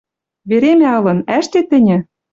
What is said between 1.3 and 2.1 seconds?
ӓштет тӹньӹ?